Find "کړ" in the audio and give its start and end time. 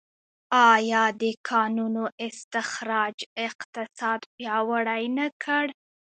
5.43-5.65